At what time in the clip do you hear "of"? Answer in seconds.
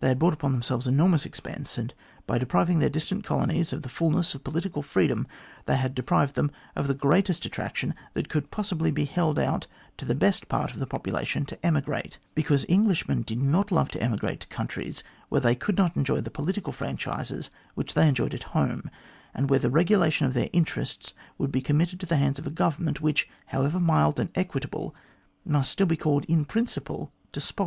3.72-3.82, 4.34-4.42, 6.74-6.88, 10.72-10.80, 20.26-20.34, 22.40-22.48